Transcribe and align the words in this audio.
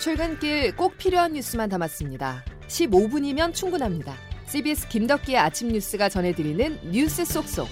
출근길 0.00 0.74
꼭 0.76 0.96
필요한 0.96 1.34
뉴스만 1.34 1.68
담았습니다. 1.68 2.42
15분이면 2.68 3.52
충분합니다. 3.52 4.14
CBS 4.46 4.88
김덕기의 4.88 5.36
아침 5.36 5.68
뉴스가 5.68 6.08
전해드리는 6.08 6.90
뉴스 6.90 7.22
속속. 7.26 7.68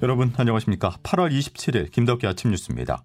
여러분 0.00 0.32
안녕하십니까? 0.36 0.98
8월 1.02 1.32
27일 1.32 1.90
김덕기 1.90 2.28
아침 2.28 2.52
뉴스입니다. 2.52 3.02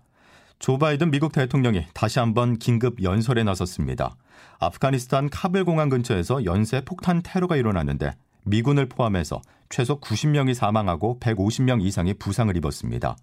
조 0.59 0.77
바이든 0.77 1.09
미국 1.09 1.31
대통령이 1.31 1.87
다시 1.95 2.19
한번 2.19 2.59
긴급 2.59 3.01
연설에 3.01 3.43
나섰습니다. 3.43 4.15
아프가니스탄 4.59 5.31
카불 5.31 5.65
공항 5.65 5.89
근처에서 5.89 6.45
연쇄 6.45 6.81
폭탄 6.81 7.23
테러가 7.23 7.55
일어났는데 7.55 8.13
미군을 8.43 8.87
포함해서 8.87 9.41
최소 9.69 9.99
90명이 9.99 10.53
사망하고 10.53 11.19
150명 11.19 11.83
이상이 11.83 12.13
부상을 12.13 12.55
입었습니다. 12.55 13.15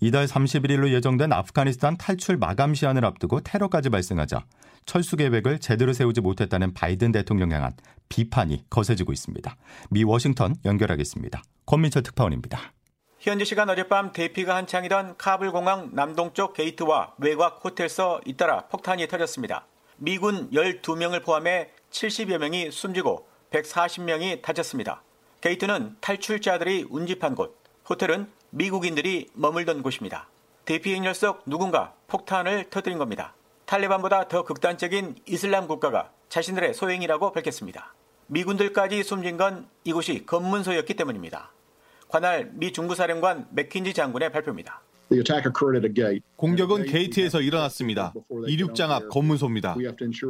이달 0.00 0.26
31일로 0.26 0.90
예정된 0.92 1.32
아프가니스탄 1.32 1.96
탈출 1.96 2.36
마감 2.36 2.74
시한을 2.74 3.04
앞두고 3.04 3.40
테러까지 3.40 3.90
발생하자 3.90 4.44
철수 4.84 5.16
계획을 5.16 5.60
제대로 5.60 5.92
세우지 5.92 6.20
못했다는 6.20 6.74
바이든 6.74 7.12
대통령 7.12 7.52
향한 7.52 7.72
비판이 8.08 8.64
거세지고 8.68 9.12
있습니다. 9.12 9.56
미 9.90 10.04
워싱턴 10.04 10.56
연결하겠습니다. 10.64 11.42
권민철 11.66 12.02
특파원입니다. 12.02 12.72
현지 13.20 13.44
시간 13.44 13.70
어젯밤 13.70 14.12
대피가 14.12 14.56
한창이던 14.56 15.16
카불 15.16 15.52
공항 15.52 15.90
남동쪽 15.92 16.54
게이트와 16.54 17.14
외곽 17.18 17.64
호텔서 17.64 18.20
잇따라 18.26 18.66
폭탄이 18.66 19.06
터졌습니다. 19.06 19.66
미군 19.98 20.50
12명을 20.50 21.22
포함해 21.24 21.70
70여 21.92 22.38
명이 22.38 22.72
숨지고 22.72 23.28
140명이 23.52 24.42
다쳤습니다. 24.42 25.02
게이트는 25.42 25.96
탈출자들이 26.00 26.86
운집한 26.88 27.34
곳, 27.34 27.58
호텔은 27.88 28.30
미국인들이 28.50 29.30
머물던 29.34 29.82
곳입니다. 29.82 30.28
대피 30.64 30.94
행렬 30.94 31.14
속 31.14 31.42
누군가 31.46 31.92
폭탄을 32.08 32.70
터뜨린 32.70 32.98
겁니다. 32.98 33.34
탈레반보다 33.66 34.28
더 34.28 34.44
극단적인 34.44 35.16
이슬람 35.26 35.66
국가가 35.66 36.10
자신들의 36.28 36.74
소행이라고 36.74 37.32
밝혔습니다. 37.32 37.94
미군들까지 38.28 39.02
숨진 39.02 39.36
건 39.36 39.68
이곳이 39.84 40.24
검문소였기 40.24 40.94
때문입니다. 40.94 41.50
관할 42.08 42.50
미 42.54 42.72
중부사령관 42.72 43.48
맥킨지 43.50 43.92
장군의 43.92 44.32
발표입니다. 44.32 44.80
공격은 46.36 46.86
게이트에서 46.86 47.40
일어났습니다. 47.40 48.12
이륙장 48.46 48.90
앞 48.90 49.08
검문소입니다. 49.08 49.76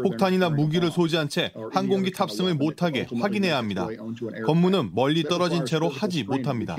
폭탄이나 0.03 0.51
무기를 0.51 0.91
소지한 0.91 1.29
채 1.29 1.53
항공기 1.73 2.13
탑승을 2.13 2.55
못하게 2.55 3.07
확인해야 3.21 3.57
합니다. 3.57 3.87
검문은 4.45 4.91
멀리 4.95 5.23
떨어진 5.23 5.65
채로 5.65 5.89
하지 5.89 6.25
못합니다. 6.25 6.77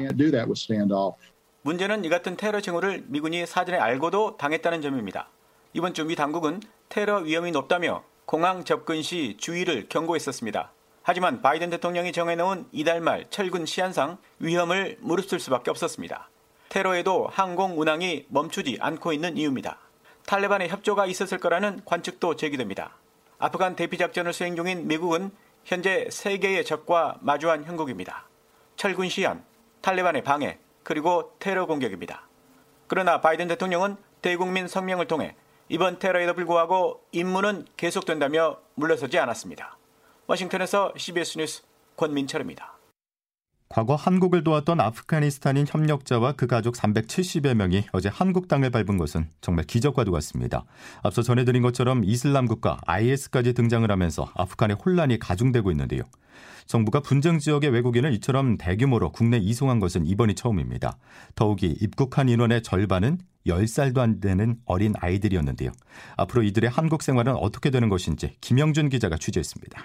문제는 1.61 2.03
이 2.03 2.09
같은 2.09 2.35
테러 2.35 2.59
징후를 2.59 3.05
미군이 3.07 3.45
사전에 3.45 3.77
알고도 3.77 4.37
당했다는 4.37 4.81
점입니다. 4.81 5.29
이번 5.73 5.93
주 5.93 6.03
미 6.03 6.15
당국은 6.15 6.59
테러 6.89 7.19
위험이 7.19 7.51
높다며 7.51 8.03
공항 8.25 8.63
접근 8.63 9.01
시 9.01 9.35
주의를 9.37 9.87
경고했었습니다. 9.89 10.71
하지만 11.01 11.41
바이든 11.41 11.69
대통령이 11.69 12.11
정해놓은 12.11 12.67
이달 12.71 13.01
말 13.01 13.25
철군 13.29 13.65
시한상 13.65 14.17
위험을 14.39 14.97
무릅쓸 15.01 15.39
수밖에 15.39 15.71
없었습니다. 15.71 16.29
테러에도 16.73 17.27
항공 17.31 17.79
운항이 17.79 18.25
멈추지 18.29 18.79
않고 18.81 19.13
있는 19.13 19.37
이유입니다. 19.37 19.77
탈레반의 20.25 20.69
협조가 20.69 21.05
있었을 21.05 21.37
거라는 21.37 21.81
관측도 21.85 22.35
제기됩니다. 22.35 22.95
아프간 23.37 23.75
대피 23.75 23.99
작전을 23.99 24.33
수행 24.33 24.55
중인 24.55 24.87
미국은 24.87 25.29
현재 25.65 26.07
세계의 26.09 26.65
적과 26.65 27.19
마주한 27.21 27.65
형국입니다. 27.65 28.25
철군 28.75 29.09
시한, 29.09 29.45
탈레반의 29.81 30.23
방해, 30.23 30.57
그리고 30.81 31.35
테러 31.37 31.67
공격입니다. 31.67 32.27
그러나 32.87 33.21
바이든 33.21 33.49
대통령은 33.49 33.95
대국민 34.23 34.67
성명을 34.67 35.05
통해 35.05 35.35
이번 35.69 35.99
테러에도 35.99 36.33
불구하고 36.33 37.03
임무는 37.11 37.67
계속된다며 37.77 38.57
물러서지 38.73 39.19
않았습니다. 39.19 39.77
워싱턴에서 40.25 40.93
CBS 40.97 41.37
뉴스 41.37 41.61
권민철입니다. 41.97 42.73
과거 43.73 43.95
한국을 43.95 44.43
도왔던 44.43 44.79
아프가니스탄인 44.79 45.65
협력자와 45.67 46.33
그 46.33 46.45
가족 46.45 46.75
370여 46.75 47.55
명이 47.55 47.85
어제 47.91 48.07
한국 48.07 48.47
땅을 48.47 48.69
밟은 48.69 48.99
것은 48.99 49.27
정말 49.41 49.65
기적과도 49.65 50.11
같습니다. 50.11 50.63
앞서 51.01 51.23
전해드린 51.23 51.63
것처럼 51.63 52.03
이슬람 52.03 52.45
국가 52.45 52.77
IS까지 52.85 53.53
등장을 53.53 53.89
하면서 53.89 54.29
아프간의 54.35 54.77
혼란이 54.85 55.17
가중되고 55.17 55.71
있는데요. 55.71 56.03
정부가 56.67 56.99
분쟁 56.99 57.39
지역의 57.39 57.71
외국인을 57.71 58.13
이처럼 58.13 58.59
대규모로 58.59 59.11
국내 59.11 59.37
이송한 59.37 59.79
것은 59.79 60.05
이번이 60.05 60.35
처음입니다. 60.35 60.99
더욱이 61.33 61.75
입국한 61.81 62.29
인원의 62.29 62.61
절반은 62.61 63.17
10살도 63.47 63.97
안 63.97 64.19
되는 64.19 64.55
어린 64.65 64.93
아이들이었는데요. 64.99 65.71
앞으로 66.17 66.43
이들의 66.43 66.69
한국 66.69 67.01
생활은 67.01 67.33
어떻게 67.33 67.71
되는 67.71 67.89
것인지 67.89 68.35
김영준 68.39 68.89
기자가 68.89 69.17
취재했습니다. 69.17 69.83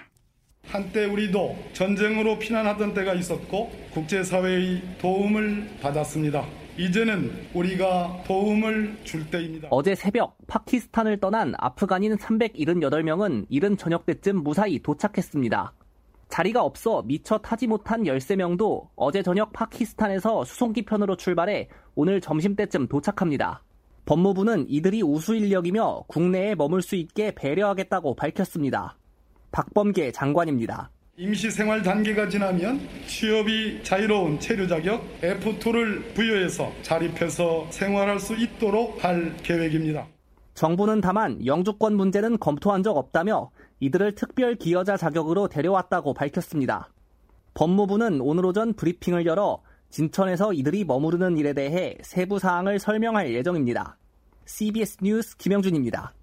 한때 0.69 1.05
우리도 1.05 1.57
전쟁으로 1.73 2.37
피난하던 2.37 2.93
때가 2.93 3.15
있었고 3.15 3.71
국제사회의 3.91 4.83
도움을 4.99 5.67
받았습니다. 5.81 6.45
이제는 6.77 7.31
우리가 7.55 8.23
도움을 8.27 8.99
줄 9.03 9.29
때입니다. 9.31 9.67
어제 9.71 9.95
새벽 9.95 10.37
파키스탄을 10.45 11.19
떠난 11.19 11.53
아프간인 11.57 12.15
378명은 12.17 13.47
이른 13.49 13.77
저녁 13.77 14.05
때쯤 14.05 14.43
무사히 14.43 14.79
도착했습니다. 14.79 15.73
자리가 16.29 16.63
없어 16.63 17.01
미처 17.01 17.39
타지 17.39 17.65
못한 17.65 18.03
13명도 18.03 18.89
어제 18.95 19.23
저녁 19.23 19.51
파키스탄에서 19.51 20.45
수송기 20.45 20.83
편으로 20.83 21.17
출발해 21.17 21.67
오늘 21.95 22.21
점심때쯤 22.21 22.87
도착합니다. 22.87 23.63
법무부는 24.05 24.67
이들이 24.69 25.01
우수 25.01 25.35
인력이며 25.35 26.03
국내에 26.07 26.53
머물 26.53 26.83
수 26.83 26.95
있게 26.95 27.33
배려하겠다고 27.33 28.15
밝혔습니다. 28.15 28.99
박범계 29.51 30.11
장관입니다. 30.11 30.91
임시 31.17 31.51
생활 31.51 31.81
단계가 31.83 32.29
지나면 32.29 32.79
취업이 33.05 33.83
자유로운 33.83 34.39
체류 34.39 34.67
자격 34.69 35.03
F2를 35.21 36.13
부여해서 36.13 36.71
자립해서 36.81 37.67
생활할 37.71 38.19
수 38.19 38.35
있도록 38.35 39.03
할 39.03 39.35
계획입니다. 39.43 40.07
정부는 40.53 41.01
다만 41.01 41.45
영주권 41.45 41.95
문제는 41.95 42.37
검토한 42.39 42.83
적 42.83 42.95
없다며 42.95 43.51
이들을 43.81 44.15
특별 44.15 44.55
기여자 44.55 44.95
자격으로 44.95 45.49
데려왔다고 45.49 46.13
밝혔습니다. 46.13 46.89
법무부는 47.53 48.21
오늘 48.21 48.45
오전 48.45 48.73
브리핑을 48.73 49.25
열어 49.25 49.61
진천에서 49.89 50.53
이들이 50.53 50.85
머무르는 50.85 51.37
일에 51.37 51.53
대해 51.53 51.97
세부 52.01 52.39
사항을 52.39 52.79
설명할 52.79 53.33
예정입니다. 53.33 53.97
CBS 54.45 54.97
뉴스 55.01 55.35
김영준입니다. 55.37 56.13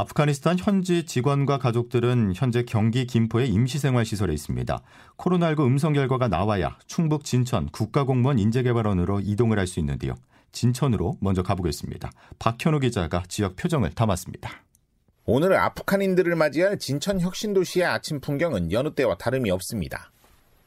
아프가니스탄 0.00 0.58
현지 0.58 1.04
직원과 1.04 1.58
가족들은 1.58 2.32
현재 2.36 2.62
경기 2.62 3.06
김포의 3.06 3.48
임시생활시설에 3.48 4.32
있습니다. 4.32 4.80
코로나19 5.16 5.66
음성 5.66 5.92
결과가 5.92 6.28
나와야 6.28 6.78
충북 6.86 7.24
진천 7.24 7.68
국가공무원 7.70 8.38
인재개발원으로 8.38 9.20
이동을 9.20 9.58
할 9.58 9.66
수 9.66 9.80
있는데요. 9.80 10.14
진천으로 10.52 11.18
먼저 11.20 11.42
가보겠습니다. 11.42 12.10
박현우 12.38 12.80
기자가 12.80 13.22
지역 13.28 13.56
표정을 13.56 13.90
담았습니다. 13.90 14.50
오늘 15.26 15.54
아프간인들을 15.54 16.34
맞이할 16.36 16.78
진천 16.78 17.20
혁신도시의 17.20 17.84
아침 17.84 18.20
풍경은 18.20 18.72
여느 18.72 18.94
때와 18.94 19.16
다름이 19.16 19.50
없습니다. 19.50 20.10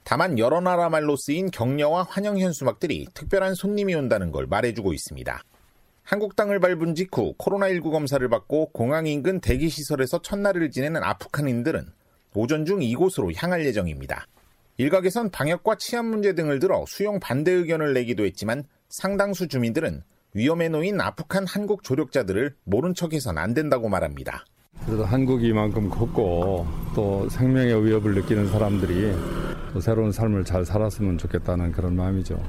다만 0.04 0.38
여러 0.38 0.62
나라 0.62 0.90
말로 0.90 1.16
쓰인 1.16 1.50
격려와 1.50 2.04
환영 2.10 2.38
현수막들이 2.38 3.08
특별한 3.14 3.56
손님이 3.56 3.96
온다는 3.96 4.32
걸 4.32 4.46
말해주고 4.46 4.94
있습니다. 4.94 5.42
한국 6.04 6.36
땅을 6.36 6.60
밟은 6.60 6.96
직후 6.96 7.34
코로나19 7.38 7.92
검사를 7.92 8.28
받고 8.28 8.72
공항 8.72 9.08
인근 9.08 9.40
대기시설에서 9.40 10.22
첫날을 10.22 10.72
지내는 10.72 11.04
아프간인들은 11.04 11.88
오전 12.34 12.66
중 12.66 12.82
이곳으로 12.82 13.32
향할 13.36 13.66
예정입니다. 13.66 14.26
일각에선 14.78 15.30
방역과 15.30 15.76
치안 15.76 16.06
문제 16.06 16.34
등을 16.34 16.60
들어 16.60 16.84
수용 16.88 17.20
반대 17.20 17.52
의견을 17.52 17.94
내기도 17.94 18.26
했지만 18.26 18.64
상당수 18.90 19.48
주민들은 19.48 20.04
위험에 20.34 20.70
놓인 20.70 21.00
아프간 21.00 21.46
한국 21.46 21.84
조력자들을 21.84 22.56
모른 22.64 22.94
척해선 22.94 23.38
안 23.38 23.54
된다고 23.54 23.90
말합니다. 23.90 24.46
그래도 24.86 25.06
한국이 25.06 25.48
이만큼 25.48 25.90
컸고 25.90 26.66
또 26.96 27.30
생명의 27.30 27.86
위협을 27.86 28.16
느끼는 28.16 28.48
사람들이 28.48 29.14
또 29.74 29.80
새로운 29.80 30.12
삶을 30.12 30.46
잘 30.46 30.66
살았으면 30.66 31.18
좋겠다는 31.18 31.72
그런 31.72 31.96
마음이죠. 31.96 32.42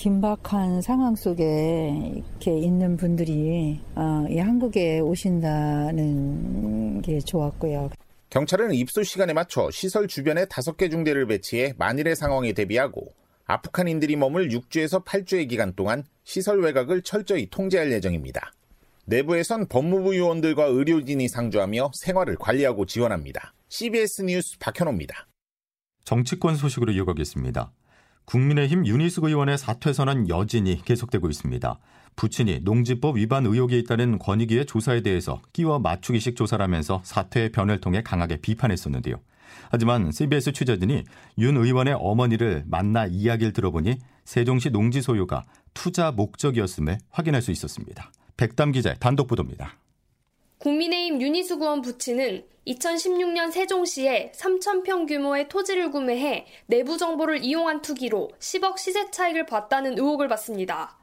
긴박한 0.00 0.80
상황 0.80 1.14
속에 1.14 2.14
이렇게 2.16 2.58
있는 2.58 2.96
분들이 2.96 3.78
어, 3.94 4.24
이 4.30 4.38
한국에 4.38 5.00
오신다는 5.00 7.02
게 7.02 7.20
좋았고요. 7.20 7.90
경찰은 8.30 8.72
입소 8.72 9.02
시간에 9.02 9.34
맞춰 9.34 9.70
시설 9.70 10.08
주변에 10.08 10.46
다섯 10.46 10.78
개 10.78 10.88
중대를 10.88 11.26
배치해 11.26 11.74
만일의 11.76 12.16
상황에 12.16 12.54
대비하고 12.54 13.12
아프간인들이 13.44 14.16
머물 14.16 14.48
6주에서 14.48 15.04
8주의 15.04 15.46
기간 15.46 15.74
동안 15.74 16.04
시설 16.24 16.62
외곽을 16.62 17.02
철저히 17.02 17.50
통제할 17.50 17.92
예정입니다. 17.92 18.54
내부에선 19.04 19.68
법무부 19.68 20.16
요원들과 20.16 20.64
의료진이 20.64 21.28
상주하며 21.28 21.90
생활을 21.92 22.36
관리하고 22.36 22.86
지원합니다. 22.86 23.52
CBS 23.68 24.22
뉴스 24.22 24.58
박현호입니다. 24.60 25.26
정치권 26.04 26.56
소식으로 26.56 26.90
이어가겠습니다. 26.92 27.70
국민의힘 28.30 28.86
윤희숙 28.86 29.24
의원의 29.24 29.58
사퇴 29.58 29.92
선언 29.92 30.28
여진이 30.28 30.82
계속되고 30.84 31.28
있습니다. 31.28 31.78
부친이 32.14 32.60
농지법 32.62 33.16
위반 33.16 33.44
의혹이 33.44 33.76
있다는 33.80 34.20
권익위의 34.20 34.66
조사에 34.66 35.00
대해서 35.00 35.42
끼워 35.52 35.80
맞추기식 35.80 36.36
조사를 36.36 36.62
하면서 36.62 37.00
사퇴의 37.02 37.50
변을 37.50 37.80
통해 37.80 38.02
강하게 38.04 38.36
비판했었는데요. 38.36 39.16
하지만 39.70 40.12
CBS 40.12 40.52
취재진이 40.52 41.02
윤 41.38 41.56
의원의 41.56 41.96
어머니를 41.98 42.62
만나 42.68 43.06
이야기를 43.06 43.52
들어보니 43.52 43.98
세종시 44.24 44.70
농지 44.70 45.02
소유가 45.02 45.42
투자 45.74 46.12
목적이었음을 46.12 46.98
확인할 47.10 47.42
수 47.42 47.50
있었습니다. 47.50 48.12
백담 48.36 48.70
기자 48.70 48.94
단독 48.94 49.26
보도입니다. 49.26 49.74
국민의힘 50.60 51.22
윤희숙 51.22 51.62
의원 51.62 51.80
부친은 51.80 52.44
2016년 52.66 53.50
세종시에 53.50 54.32
3천평 54.36 55.08
규모의 55.08 55.48
토지를 55.48 55.90
구매해 55.90 56.46
내부 56.66 56.98
정보를 56.98 57.42
이용한 57.42 57.80
투기로 57.80 58.30
10억 58.38 58.76
시세 58.76 59.10
차익을 59.10 59.46
봤다는 59.46 59.98
의혹을 59.98 60.28
받습니다. 60.28 60.98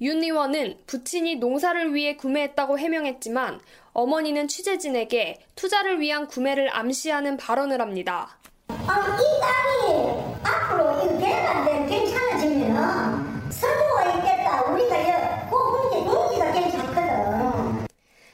윤 0.00 0.22
의원은 0.22 0.78
부친이 0.86 1.36
농사를 1.36 1.94
위해 1.94 2.16
구매했다고 2.16 2.78
해명했지만 2.78 3.60
어머니는 3.92 4.48
취재진에게 4.48 5.40
투자를 5.56 6.00
위한 6.00 6.26
구매를 6.26 6.74
암시하는 6.74 7.36
발언을 7.36 7.82
합니다. 7.82 8.38
아, 8.68 9.18
이 9.20 9.40
땅이 9.42 10.32
앞으로 10.42 11.04
이 11.04 11.20
배가 11.20 11.64
되면 11.66 12.11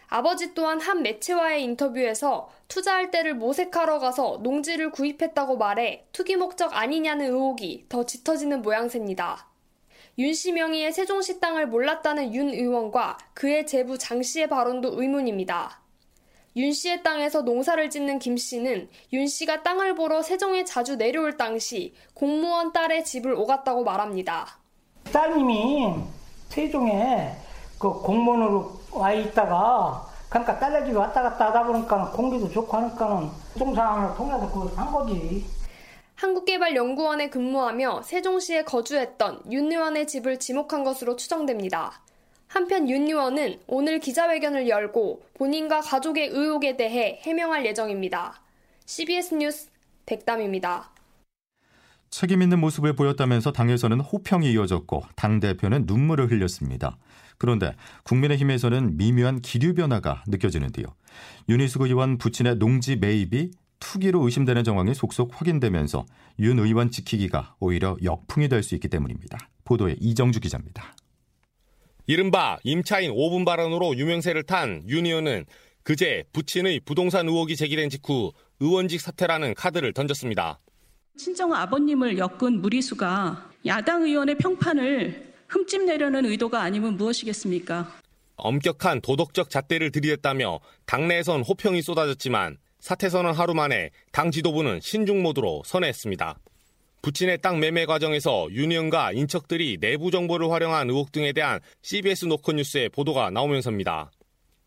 아버지 0.09 0.55
또한 0.55 0.81
한 0.81 1.03
매체와의 1.03 1.63
인터뷰에서 1.65 2.51
투자할 2.69 3.11
때를 3.11 3.35
모색하러 3.35 3.99
가서 3.99 4.41
농지를 4.43 4.91
구입했다고 4.91 5.59
말해 5.59 6.07
투기 6.13 6.37
목적 6.37 6.75
아니냐는 6.75 7.27
의혹이 7.27 7.87
더 7.89 8.05
짙어지는 8.05 8.63
모양새입니다. 8.63 9.47
윤씨 10.19 10.53
명의의 10.53 10.93
세종시 10.93 11.41
땅을 11.41 11.69
몰랐다는 11.69 12.35
윤 12.35 12.49
의원과 12.49 13.19
그의 13.35 13.67
제부 13.67 13.99
장 13.99 14.23
씨의 14.23 14.49
발언도 14.49 15.01
의문입니다. 15.01 15.81
윤 16.57 16.73
씨의 16.73 17.05
땅에서 17.05 17.43
농사를 17.43 17.89
짓는 17.89 18.19
김 18.19 18.37
씨는 18.37 18.89
윤 19.13 19.27
씨가 19.29 19.63
땅을 19.63 19.95
보러 19.95 20.23
세종에 20.23 20.65
자주 20.65 20.97
내려올 20.97 21.37
당시 21.37 21.95
공무원 22.15 22.73
딸의 22.73 23.05
집을 23.05 23.33
오갔다고 23.33 23.85
말합니다. 23.85 24.59
따님이 25.13 25.95
세종에 26.49 27.37
그 27.79 27.93
공무원으로 27.93 28.78
와 28.93 29.13
있다가 29.13 30.07
그러니까 30.29 30.59
딸네 30.59 30.87
집에 30.87 30.97
왔다 30.97 31.23
갔다 31.23 31.47
하다 31.47 31.65
보니까 31.65 32.11
공기도 32.11 32.51
좋고 32.51 32.77
하니까는 32.77 33.31
동상을 33.59 34.17
통해서 34.17 34.51
그한 34.51 34.93
거지. 34.93 35.45
한국개발연구원에 36.17 37.31
근무하며 37.31 38.03
세종시에 38.03 38.65
거주했던 38.65 39.43
윤 39.53 39.71
의원의 39.71 40.07
집을 40.07 40.39
지목한 40.39 40.85
것으로 40.85 41.17
추정됩니다. 41.17 42.03
한편 42.49 42.89
윤 42.89 43.07
의원은 43.07 43.61
오늘 43.67 44.01
기자회견을 44.01 44.69
열고 44.69 45.23
본인과 45.35 45.83
가족의 45.83 46.29
의혹에 46.29 46.77
대해 46.77 47.21
해명할 47.23 47.65
예정입니다. 47.67 48.41
CBS 48.87 49.35
뉴스 49.35 49.71
백담입니다. 50.07 50.91
책임 52.11 52.43
있는 52.43 52.59
모습을 52.59 52.95
보였다면서 52.97 53.53
당에서는 53.53 54.01
호평이 54.01 54.51
이어졌고 54.53 55.03
당 55.15 55.41
대표는 55.41 55.85
눈물을 55.87 56.31
흘렸습니다. 56.31 56.97
그런데 57.39 57.73
국민의힘에서는 58.05 58.97
미묘한 58.97 59.41
기류 59.41 59.75
변화가 59.75 60.25
느껴지는데요. 60.27 60.87
윤희숙 61.49 61.83
의원 61.83 62.19
부친의 62.19 62.57
농지 62.57 62.97
매입이 62.97 63.51
투기로 63.81 64.25
의심되는 64.25 64.65
정황이 64.65 64.93
속속 64.93 65.41
확인되면서 65.41 66.05
윤 66.41 66.59
의원 66.59 66.91
지키기가 66.91 67.55
오히려 67.61 67.97
역풍이 68.03 68.49
될 68.49 68.63
수 68.63 68.75
있기 68.75 68.89
때문입니다. 68.89 69.39
보도에 69.65 69.97
이정주 70.01 70.41
기자입니다. 70.41 70.95
이른바 72.07 72.59
임차인 72.65 73.13
5분 73.13 73.45
발언으로 73.45 73.97
유명세를 73.97 74.43
탄 74.45 74.83
윤 74.89 75.07
의원은 75.07 75.45
그제 75.85 76.25
부친의 76.33 76.81
부동산 76.81 77.29
의혹이 77.29 77.55
제기된 77.55 77.89
직후 77.89 78.33
의원직 78.61 79.01
사퇴라는 79.01 79.55
카드를 79.55 79.93
던졌습니다. 79.93 80.59
친정 81.17 81.53
아버님을 81.55 82.19
엮은 82.19 82.61
무리수가 82.61 83.51
야당 83.67 84.03
의원의 84.03 84.39
평판을 84.39 85.28
흠집 85.49 85.85
내려는 85.85 86.25
의도가 86.27 86.61
아니면 86.63 86.97
무엇이겠습니까? 86.97 87.91
엄격한 88.37 89.01
도덕적 89.01 89.51
잣대를 89.51 89.91
들이댔다며 89.91 90.61
당내에선 90.87 91.43
호평이 91.43 91.83
쏟아졌지만 91.83 92.59
사퇴 92.81 93.09
선언 93.09 93.35
하루 93.35 93.55
만에 93.55 93.91
당 94.13 94.31
지도부는 94.31 94.81
신중 94.81 95.23
모드로 95.23 95.63
선회했습니다. 95.65 96.39
부친의 97.03 97.39
땅 97.41 97.61
매매 97.61 97.87
과정에서 97.87 98.49
윤 98.53 98.71
의원과 98.71 99.13
인척들이 99.13 99.79
내부 99.81 100.11
정보를 100.11 100.51
활용한 100.51 100.91
의혹 100.91 101.13
등에 101.13 101.33
대한 101.33 101.61
CBS 101.83 102.27
노컷 102.27 102.57
뉴스의 102.57 102.91
보도가 102.91 103.31
나오면서입니다. 103.31 104.11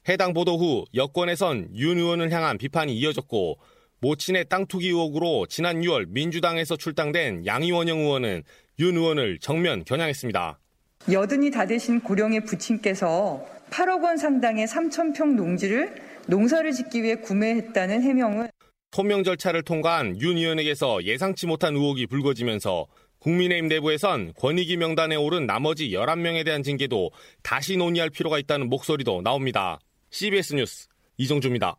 해당 0.09 0.33
보도 0.33 0.57
후 0.57 0.85
여권에선 0.93 1.69
윤 1.75 1.97
의원을 1.97 2.31
향한 2.31 2.57
비판이 2.57 2.97
이어졌고 2.97 3.59
모친의 3.99 4.45
땅 4.49 4.65
투기 4.65 4.87
의혹으로 4.87 5.45
지난 5.47 5.81
6월 5.81 6.07
민주당에서 6.09 6.75
출당된 6.75 7.45
양희원영 7.45 7.99
의원은 7.99 8.43
윤 8.79 8.97
의원을 8.97 9.37
정면 9.39 9.85
겨냥했습니다. 9.85 10.60
여든이 11.09 11.51
다 11.51 11.65
되신 11.65 12.01
고령의 12.01 12.45
부친께서 12.45 13.45
8억 13.71 14.03
원 14.03 14.17
상당의 14.17 14.67
3천 14.67 15.15
평 15.15 15.35
농지를 15.35 15.95
농사를 16.27 16.71
짓기 16.71 17.01
위해 17.01 17.15
구매했다는 17.15 18.03
해명은 18.03 18.49
소명 18.91 19.23
절차를 19.23 19.63
통과한 19.63 20.19
윤 20.21 20.37
의원에게서 20.37 21.03
예상치 21.03 21.47
못한 21.47 21.75
의혹이 21.75 22.07
불거지면서 22.07 22.85
국민의힘 23.19 23.67
내부에선 23.67 24.33
권익위 24.37 24.77
명단에 24.77 25.15
오른 25.15 25.45
나머지 25.45 25.89
11명에 25.91 26.43
대한 26.43 26.61
징계도 26.63 27.11
다시 27.41 27.77
논의할 27.77 28.09
필요가 28.09 28.37
있다는 28.37 28.67
목소리도 28.67 29.21
나옵니다. 29.21 29.79
CBS 30.09 30.55
뉴스 30.55 30.87
이정주입니다. 31.17 31.77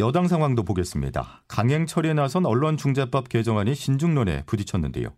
여당 0.00 0.28
상황도 0.28 0.62
보겠습니다. 0.62 1.42
강행 1.46 1.84
처리에 1.84 2.14
나선 2.14 2.46
언론중재법 2.46 3.28
개정안이 3.28 3.74
신중론에 3.74 4.44
부딪혔는데요. 4.46 5.10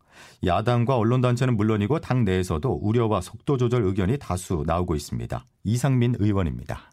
야당과 0.45 0.97
언론단체는 0.97 1.57
물론이고 1.57 2.01
당 2.01 2.25
내에서도 2.25 2.69
우려와 2.83 3.21
속도 3.21 3.57
조절 3.57 3.85
의견이 3.85 4.19
다수 4.19 4.65
나오고 4.67 4.97
있습니다. 4.97 5.45
이상민 5.63 6.17
의원입니다. 6.19 6.91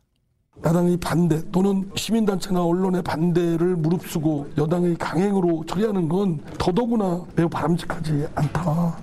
야당의 0.63 0.97
반대 0.97 1.41
또는 1.51 1.89
시민단체나 1.95 2.63
언론의 2.63 3.01
반대를 3.01 3.75
무릅쓰고 3.77 4.51
여당의 4.57 4.95
강행으로 4.97 5.65
처리하는 5.65 6.07
건 6.07 6.37
더더구나 6.59 7.25
매우 7.35 7.49
바람직하지 7.49 8.27
않다. 8.35 9.01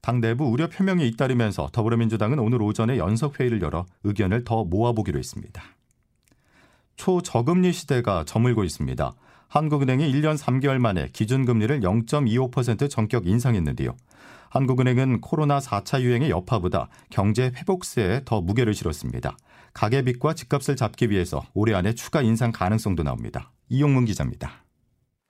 당 0.00 0.20
내부 0.20 0.46
우려 0.46 0.66
표명이 0.66 1.06
잇따르면서 1.06 1.68
더불어민주당은 1.72 2.40
오늘 2.40 2.62
오전에 2.62 2.98
연석회의를 2.98 3.62
열어 3.62 3.86
의견을 4.02 4.42
더 4.42 4.64
모아보기로 4.64 5.20
했습니다. 5.20 5.62
초저금리 6.96 7.72
시대가 7.72 8.24
저물고 8.24 8.64
있습니다. 8.64 9.12
한국은행이 9.48 10.10
1년 10.12 10.38
3개월 10.38 10.78
만에 10.78 11.08
기준금리를 11.12 11.80
0.25% 11.80 12.88
전격 12.88 13.26
인상했는데요. 13.26 13.94
한국은행은 14.50 15.20
코로나 15.20 15.58
4차 15.58 16.00
유행의 16.00 16.30
여파보다 16.30 16.88
경제 17.10 17.52
회복세에 17.54 18.22
더 18.24 18.40
무게를 18.40 18.74
실었습니다. 18.74 19.36
가계빚과 19.74 20.34
집값을 20.34 20.76
잡기 20.76 21.10
위해서 21.10 21.42
올해 21.54 21.74
안에 21.74 21.94
추가 21.94 22.22
인상 22.22 22.52
가능성도 22.52 23.02
나옵니다. 23.02 23.50
이용문 23.68 24.04
기자입니다. 24.04 24.61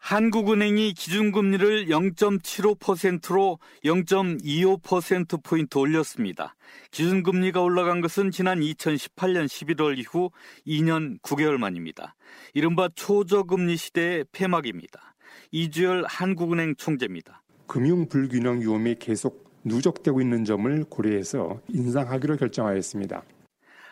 한국은행이 0.02 0.94
기준금리를 0.94 1.86
0.75%로 1.86 3.60
0.25%포인트 3.84 5.78
올렸습니다. 5.78 6.56
기준금리가 6.90 7.62
올라간 7.62 8.00
것은 8.00 8.32
지난 8.32 8.58
2018년 8.58 9.46
11월 9.46 9.96
이후 9.96 10.30
2년 10.66 11.20
9개월 11.20 11.56
만입니다. 11.56 12.16
이른바 12.52 12.88
초저금리 12.96 13.76
시대의 13.76 14.24
폐막입니다. 14.32 15.14
이주열 15.52 16.04
한국은행 16.08 16.74
총재입니다. 16.76 17.40
금융 17.68 18.08
불균형 18.08 18.60
위험이 18.60 18.96
계속 18.98 19.52
누적되고 19.62 20.20
있는 20.20 20.44
점을 20.44 20.84
고려해서 20.90 21.60
인상하기로 21.68 22.38
결정하였습니다. 22.38 23.22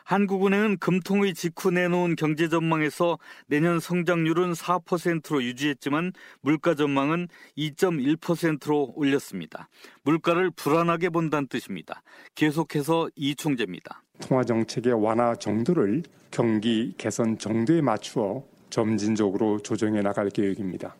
한국은행은 0.04 0.78
금통의 0.78 1.34
직후 1.34 1.70
내놓은 1.70 2.16
경제 2.16 2.48
전망에서 2.48 3.18
내년 3.46 3.80
성장률은 3.80 4.52
4%로 4.52 5.42
유지했지만 5.42 6.12
물가 6.40 6.74
전망은 6.74 7.28
2.1%로 7.56 8.92
올렸습니다. 8.96 9.68
물가를 10.02 10.50
불안하게 10.50 11.10
본다는 11.10 11.48
뜻입니다. 11.48 12.02
계속해서 12.34 13.10
이 13.16 13.34
총재입니다. 13.34 14.02
통화 14.20 14.44
정책의 14.44 14.92
완화 14.94 15.34
정도를 15.34 16.02
경기 16.30 16.94
개선 16.98 17.38
정도에 17.38 17.80
맞추어 17.80 18.44
점진적으로 18.70 19.58
조정해 19.58 20.00
나갈 20.00 20.28
계획입니다. 20.30 20.94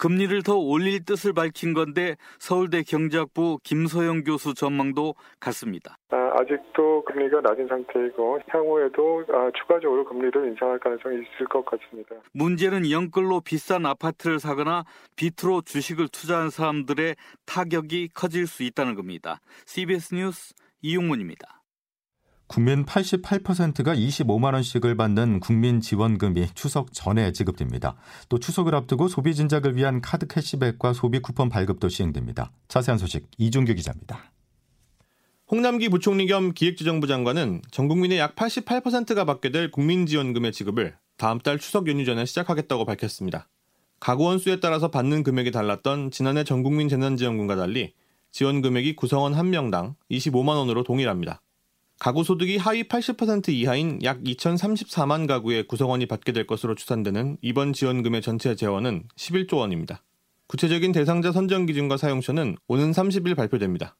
금리를 0.00 0.42
더 0.42 0.56
올릴 0.56 1.04
뜻을 1.04 1.34
밝힌 1.34 1.74
건데 1.74 2.16
서울대 2.38 2.82
경제학부 2.82 3.58
김소영 3.62 4.24
교수 4.24 4.54
전망도 4.54 5.14
같습니다. 5.38 5.98
아, 6.08 6.38
직도 6.48 7.04
금리가 7.04 7.42
낮은 7.42 7.68
상태이고 7.68 8.40
향후에도 8.48 9.24
아, 9.28 9.50
추가적으로 9.58 10.04
금리를 10.06 10.48
인상할 10.48 10.78
가능성이 10.78 11.16
있을 11.16 11.46
것 11.46 11.62
같습니다. 11.66 12.16
문제는 12.32 12.90
영끌로 12.90 13.42
비싼 13.42 13.84
아파트를 13.84 14.40
사거나 14.40 14.84
비트로 15.16 15.62
주식을 15.62 16.08
투자한 16.08 16.48
사람들의 16.48 17.16
타격이 17.44 18.08
커질 18.14 18.46
수 18.46 18.62
있다는 18.62 18.94
겁니다. 18.94 19.40
CBS 19.66 20.14
뉴스 20.14 20.54
이용문입니다. 20.80 21.59
국민 22.50 22.84
88%가 22.84 23.94
25만 23.94 24.54
원씩을 24.54 24.96
받는 24.96 25.38
국민 25.38 25.80
지원금이 25.80 26.48
추석 26.56 26.92
전에 26.92 27.30
지급됩니다. 27.30 27.94
또 28.28 28.40
추석을 28.40 28.74
앞두고 28.74 29.06
소비 29.06 29.36
진작을 29.36 29.76
위한 29.76 30.00
카드 30.00 30.26
캐시백과 30.26 30.92
소비 30.92 31.20
쿠폰 31.20 31.48
발급도 31.48 31.88
시행됩니다. 31.88 32.50
자세한 32.66 32.98
소식 32.98 33.28
이준규 33.38 33.74
기자입니다. 33.74 34.32
홍남기 35.48 35.88
부총리 35.88 36.26
겸 36.26 36.52
기획재정부 36.52 37.06
장관은 37.06 37.62
전 37.70 37.86
국민의 37.86 38.18
약 38.18 38.34
88%가 38.34 39.24
받게 39.24 39.52
될 39.52 39.70
국민지원금의 39.70 40.50
지급을 40.50 40.96
다음 41.18 41.38
달 41.38 41.56
추석 41.56 41.86
연휴 41.86 42.04
전에 42.04 42.24
시작하겠다고 42.24 42.84
밝혔습니다. 42.84 43.48
가구 44.00 44.24
원 44.24 44.40
수에 44.40 44.58
따라서 44.58 44.90
받는 44.90 45.22
금액이 45.22 45.52
달랐던 45.52 46.10
지난해 46.10 46.42
전 46.42 46.64
국민 46.64 46.88
재난지원금과 46.88 47.54
달리 47.54 47.92
지원 48.32 48.60
금액이 48.60 48.96
구성원 48.96 49.34
1명당 49.34 49.94
25만 50.10 50.56
원으로 50.56 50.82
동일합니다. 50.82 51.42
가구 52.00 52.24
소득이 52.24 52.56
하위 52.56 52.84
80% 52.84 53.50
이하인 53.50 53.98
약 54.04 54.22
2,034만 54.22 55.28
가구의 55.28 55.66
구성원이 55.66 56.06
받게 56.06 56.32
될 56.32 56.46
것으로 56.46 56.74
추산되는 56.74 57.36
이번 57.42 57.74
지원금의 57.74 58.22
전체 58.22 58.54
재원은 58.54 59.04
11조 59.16 59.58
원입니다. 59.58 60.02
구체적인 60.46 60.92
대상자 60.92 61.30
선정 61.30 61.66
기준과 61.66 61.98
사용처는 61.98 62.56
오는 62.68 62.90
30일 62.90 63.36
발표됩니다. 63.36 63.98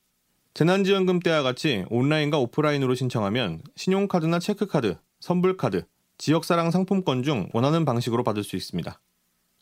재난지원금 0.55 1.21
때와 1.21 1.43
같이 1.43 1.85
온라인과 1.91 2.39
오프라인으로 2.39 2.95
신청하면 2.95 3.61
신용카드나 3.77 4.39
체크카드, 4.39 4.97
선불카드, 5.21 5.85
지역사랑 6.17 6.71
상품권 6.71 7.23
중 7.23 7.51
원하는 7.53 7.85
방식으로 7.85 8.25
받을 8.25 8.45
수 8.45 8.57
있습니다. 8.57 8.99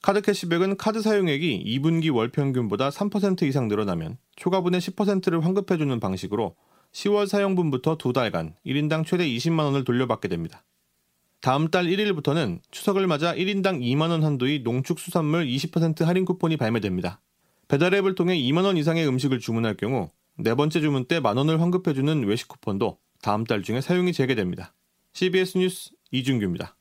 카드 0.01 0.21
캐시백은 0.21 0.77
카드 0.77 1.03
사용액이 1.03 1.65
2분기 1.67 2.15
월 2.15 2.31
평균보다 2.31 2.91
3% 2.91 3.43
이상 3.43 3.67
늘어나면 3.67 4.17
초과분의 4.37 4.81
10%를 4.81 5.45
환급해주는 5.45 5.99
방식으로 5.99 6.55
10월 6.99 7.29
사용분부터 7.29 7.97
두 7.97 8.13
달간 8.13 8.55
1인당 8.67 9.07
최대 9.07 9.25
20만 9.25 9.61
원을 9.61 9.85
돌려받게 9.85 10.27
됩니다. 10.27 10.65
다음 11.41 11.69
달 11.69 11.85
1일부터는 11.85 12.59
추석을 12.73 13.07
맞아 13.07 13.33
1인당 13.35 13.81
2만 13.81 14.11
원 14.11 14.25
한도의 14.25 14.63
농축수산물 14.63 15.47
20% 15.47 16.05
할인 16.05 16.25
쿠폰이 16.25 16.57
발매됩니다. 16.57 17.21
배달앱을 17.69 18.17
통해 18.17 18.37
2만 18.37 18.65
원 18.65 18.77
이상의 18.77 19.07
음식을 19.07 19.39
주문할 19.39 19.77
경우 19.77 20.11
네 20.37 20.57
번째 20.57 20.81
주문 20.81 21.05
때 21.05 21.21
만 21.21 21.37
원을 21.37 21.61
환급해주는 21.61 22.25
외식 22.27 22.49
쿠폰도 22.49 22.99
다음 23.23 23.45
달 23.45 23.63
중에 23.63 23.81
사용이 23.81 24.13
재개됩니다. 24.13 24.75
CBS 25.13 25.59
뉴스 25.59 25.91
이준규입니다. 26.11 26.75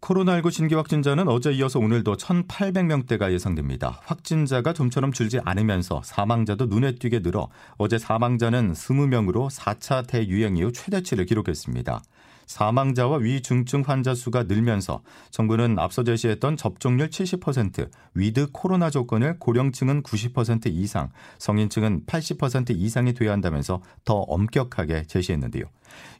코로나19 0.00 0.50
신규 0.50 0.78
확진자는 0.78 1.28
어제 1.28 1.52
이어서 1.52 1.78
오늘도 1.78 2.16
1,800명대가 2.16 3.32
예상됩니다. 3.32 4.00
확진자가 4.04 4.72
좀처럼 4.72 5.12
줄지 5.12 5.40
않으면서 5.44 6.00
사망자도 6.04 6.66
눈에 6.66 6.92
띄게 6.92 7.20
늘어 7.20 7.48
어제 7.76 7.98
사망자는 7.98 8.72
20명으로 8.72 9.50
4차 9.50 10.06
대유행 10.06 10.56
이후 10.56 10.72
최대치를 10.72 11.26
기록했습니다. 11.26 12.02
사망자와 12.50 13.18
위중증 13.18 13.84
환자 13.86 14.12
수가 14.12 14.42
늘면서 14.42 15.02
정부는 15.30 15.78
앞서 15.78 16.02
제시했던 16.02 16.56
접종률 16.56 17.08
70%, 17.08 17.88
with 18.14 18.48
코로나 18.50 18.90
조건을 18.90 19.38
고령층은 19.38 20.02
90% 20.02 20.66
이상, 20.66 21.10
성인층은 21.38 22.06
80% 22.06 22.70
이상이 22.70 23.14
돼야 23.14 23.30
한다면서 23.30 23.82
더 24.04 24.14
엄격하게 24.14 25.04
제시했는데요. 25.04 25.62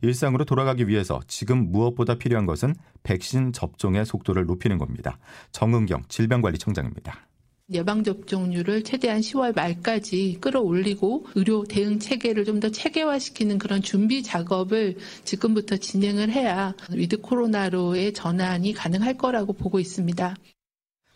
일상으로 0.02 0.44
돌아가기 0.44 0.87
위해서 0.87 1.20
지금 1.26 1.72
무엇보다 1.72 2.14
필요한 2.14 2.46
것은 2.46 2.76
백신 3.02 3.52
접종의 3.52 4.06
속도를 4.06 4.46
높이는 4.46 4.78
겁니다. 4.78 5.18
정은경 5.50 6.04
질병관리청장입니다. 6.06 7.29
예방접종률을 7.73 8.85
최대한 8.85 9.21
10월 9.21 9.55
말까지 9.55 10.39
끌어올리고 10.41 11.27
의료 11.35 11.65
대응 11.65 11.99
체계를 11.99 12.45
좀 12.45 12.61
더 12.61 12.69
체계화시키는 12.71 13.59
그런 13.59 13.81
준비 13.81 14.23
작업을 14.23 14.97
지금부터 15.25 15.79
진행을 15.79 16.31
해야 16.31 16.75
with 16.92 17.23
코로나로의 17.23 18.12
전환이 18.12 18.75
가능할 18.75 19.17
거라고 19.17 19.55
보고 19.55 19.81
있습니다. 19.81 20.37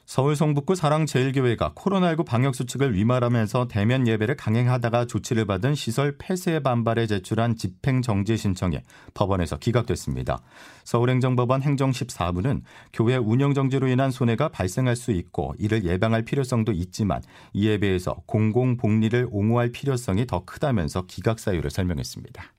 서울 0.06 0.36
성북구 0.36 0.74
사랑제일교회가 0.74 1.72
코로나19 1.74 2.26
방역수칙을 2.26 2.94
위반하면서 2.94 3.68
대면 3.68 4.06
예배를 4.06 4.36
강행하다가 4.36 5.06
조치를 5.06 5.46
받은 5.46 5.74
시설 5.74 6.16
폐쇄 6.18 6.60
반발에 6.60 7.06
제출한 7.06 7.56
집행정지 7.56 8.36
신청에 8.36 8.82
법원에서 9.14 9.56
기각됐습니다. 9.56 10.40
서울행정법원 10.84 11.62
행정 11.62 11.90
14부는 11.90 12.62
교회 12.92 13.16
운영정지로 13.16 13.88
인한 13.88 14.10
손해가 14.10 14.48
발생할 14.48 14.94
수 14.94 15.10
있고 15.10 15.54
이를 15.58 15.84
예방할 15.84 16.22
필요성도 16.22 16.72
있지만 16.72 17.22
이에 17.54 17.78
비해서 17.78 18.16
공공복리를 18.26 19.28
옹호할 19.30 19.72
필요성이 19.72 20.26
더 20.26 20.44
크다면서 20.44 21.06
기각 21.06 21.38
사유를 21.38 21.70
설명했습니다. 21.70 22.52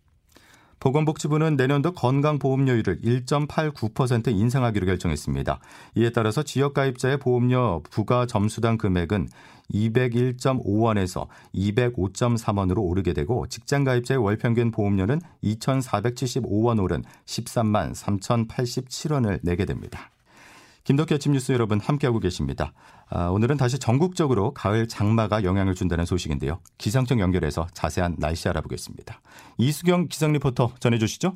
보건복지부는 0.80 1.56
내년도 1.56 1.94
건강보험료율을 1.94 3.02
1.89% 3.02 4.28
인상하기로 4.28 4.86
결정했습니다. 4.86 5.60
이에 5.96 6.10
따라서 6.12 6.44
지역가입자의 6.44 7.18
보험료 7.18 7.82
부과 7.90 8.26
점수당 8.26 8.78
금액은 8.78 9.28
201.5원에서 9.74 11.28
205.3원으로 11.56 12.78
오르게 12.80 13.14
되고 13.14 13.48
직장가입자의 13.48 14.22
월평균 14.22 14.72
보험료는 14.72 15.22
2,475원 15.44 16.82
오른 16.82 17.04
13만 17.26 17.96
3,087원을 17.96 19.40
내게 19.42 19.66
됩니다. 19.66 20.12
김덕희 20.86 21.16
아침 21.16 21.34
뉴스 21.34 21.52
여러분 21.52 21.80
함께하고 21.80 22.20
계십니다. 22.20 22.72
아, 23.10 23.28
오늘은 23.28 23.58
다시 23.58 23.80
전국적으로 23.80 24.54
가을 24.54 24.88
장마가 24.88 25.44
영향을 25.44 25.74
준다는 25.74 26.06
소식인데요. 26.06 26.60
기상청 26.78 27.20
연결해서 27.20 27.68
자세한 27.74 28.18
날씨 28.20 28.48
알아보겠습니다. 28.48 29.20
이수경 29.58 30.08
기상 30.08 30.32
리포터 30.32 30.74
전해주시죠. 30.80 31.36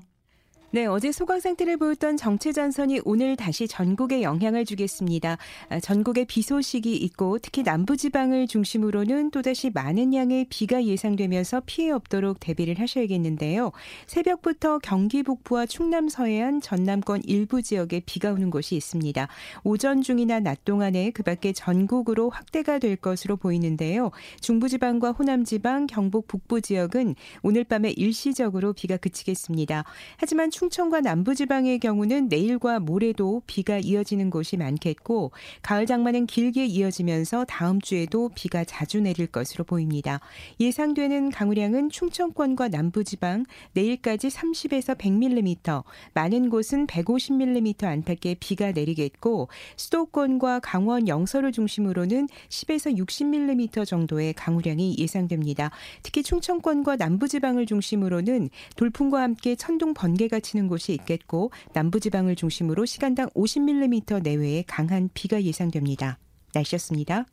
네, 0.71 0.85
어제 0.85 1.11
소강 1.11 1.39
상태를 1.39 1.77
보였던 1.77 2.15
정체 2.15 2.51
전선이 2.51 3.01
오늘 3.03 3.35
다시 3.35 3.67
전국에 3.67 4.21
영향을 4.21 4.65
주겠습니다. 4.65 5.39
아, 5.69 5.79
전국에 5.79 6.25
비 6.25 6.43
소식이 6.43 6.95
있고 6.95 7.39
특히 7.39 7.63
남부 7.63 7.97
지방을 7.97 8.45
중심으로는 8.45 9.31
또다시 9.31 9.71
많은 9.71 10.13
양의 10.13 10.45
비가 10.51 10.85
예상되면서 10.85 11.63
피해 11.65 11.89
없도록 11.89 12.39
대비를 12.39 12.79
하셔야겠는데요. 12.79 13.71
새벽부터 14.05 14.77
경기 14.77 15.23
북부와 15.23 15.65
충남 15.65 16.07
서해안, 16.07 16.61
전남권 16.61 17.23
일부 17.25 17.63
지역에 17.63 18.03
비가 18.05 18.31
오는 18.31 18.51
곳이 18.51 18.75
있습니다. 18.75 19.27
오전 19.63 20.03
중이나 20.03 20.39
낮 20.39 20.65
동안에 20.65 21.09
그 21.15 21.23
밖에 21.23 21.51
전국으로 21.51 22.29
확대가 22.29 22.77
될 22.77 22.95
것으로 22.95 23.38
보이는데요. 23.38 24.11
중부 24.39 24.69
지방과 24.69 25.13
호남 25.13 25.45
지방, 25.45 25.88
경북 25.88 26.27
북부 26.27 26.61
지역은 26.61 27.15
오늘 27.41 27.63
밤에 27.63 27.89
일시적으로 27.89 28.73
비가 28.73 28.97
그치겠습니다. 28.97 29.83
하지만 30.17 30.51
충청과 30.60 31.00
남부지방의 31.00 31.80
경우는 31.80 32.28
내일과 32.28 32.82
모레도 32.82 33.44
비가 33.48 33.78
이어지는 33.78 34.30
곳이 34.30 34.58
많겠고 34.58 35.32
가을 35.62 35.86
장마는 35.86 36.25
길게 36.25 36.66
이어지면서 36.66 37.46
다음 37.46 37.80
주에도 37.80 38.30
비가 38.36 38.66
자주 38.66 39.00
내릴 39.00 39.28
것으로 39.28 39.63
보입니다. 39.63 40.20
예상되는 40.60 41.30
강우량은 41.30 41.92
충청권과 41.92 42.68
남부지방 42.68 43.46
내일까지 43.72 44.28
30에서 44.28 44.98
100mm, 44.98 45.86
많은 46.13 46.50
곳은 46.50 46.88
150mm 46.88 47.86
안팎의 47.86 48.36
비가 48.42 48.74
내리겠고 48.74 49.48
수도권과 49.78 50.60
강원 50.60 51.08
영서를 51.08 51.54
중심으로는 51.54 52.28
10에서 52.50 52.98
60mm 52.98 53.86
정도의 53.86 54.34
강우량이 54.34 54.98
예상됩니다. 55.00 55.72
특히 56.04 56.22
충청권과 56.22 56.98
남부지방을 56.98 57.66
중심으로는 57.66 58.50
돌풍과 58.75 59.22
함께 59.22 59.56
천둥 59.56 59.94
번개가 59.94 60.42
치는 60.50 60.68
곳이 60.68 60.94
있겠고 60.94 61.51
남부지방을 61.74 62.36
중심으로 62.36 62.86
시간당 62.86 63.29
50mm 63.29 64.24
내외의 64.24 64.63
강한 64.63 65.10
비가 65.13 65.41
예상됩니다. 65.44 66.18
날씨였습니다. 66.53 67.25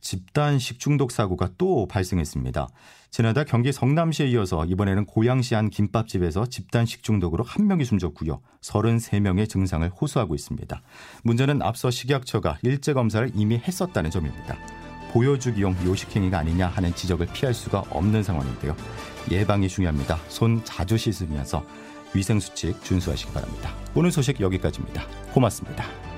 집단 0.00 0.58
식중독 0.58 1.12
사고가 1.12 1.50
또 1.58 1.86
발생했습니다. 1.86 2.68
지난달 3.10 3.44
경기 3.44 3.70
성남시에 3.70 4.28
이어서 4.28 4.64
이번에는 4.64 5.04
고양시 5.04 5.54
한 5.54 5.68
김밥집에서 5.68 6.46
집단 6.46 6.86
식중독으로 6.86 7.44
한 7.44 7.66
명이 7.66 7.84
숨졌고요. 7.84 8.40
33명의 8.62 9.48
증상을 9.48 9.88
호소하고 9.90 10.34
있습니다. 10.34 10.82
문제는 11.22 11.60
앞서 11.60 11.90
식약처가 11.90 12.58
일제 12.62 12.94
검사를 12.94 13.30
이미 13.34 13.58
했었다는 13.58 14.10
점입니다. 14.10 14.56
보여주기용 15.12 15.76
요식행위가 15.84 16.38
아니냐 16.38 16.68
하는 16.68 16.94
지적을 16.94 17.26
피할 17.32 17.52
수가 17.52 17.80
없는 17.90 18.22
상황인데요. 18.22 18.74
예방이 19.30 19.68
중요합니다. 19.68 20.18
손 20.28 20.64
자주 20.64 20.96
씻으면서 20.96 21.64
위생수칙 22.14 22.82
준수하시기 22.84 23.32
바랍니다. 23.32 23.74
오늘 23.94 24.10
소식 24.12 24.40
여기까지입니다. 24.40 25.06
고맙습니다. 25.32 26.09